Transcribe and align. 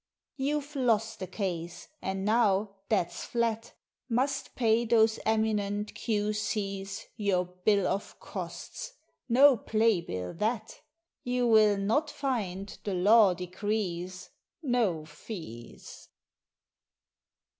You've 0.37 0.75
lost 0.75 1.19
the 1.19 1.27
case, 1.27 1.87
and 2.01 2.25
now, 2.25 2.77
"that's 2.89 3.23
flat," 3.23 3.73
Must 4.09 4.55
pay 4.55 4.83
those 4.83 5.19
eminent 5.27 5.93
Q.C.'s 5.93 7.05
Your 7.17 7.45
Bill 7.45 7.85
of 7.87 8.19
Costs! 8.19 8.93
No 9.29 9.55
Play 9.55 10.01
bill 10.01 10.33
that! 10.33 10.81
You 11.23 11.45
will 11.45 11.77
not 11.77 12.09
find 12.09 12.75
the 12.83 12.95
Law 12.95 13.35
decrees 13.35 14.31
"No 14.63 15.05
fees." 15.05 16.09